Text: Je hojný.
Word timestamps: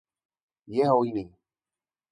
Je 0.67 0.89
hojný. 0.89 1.25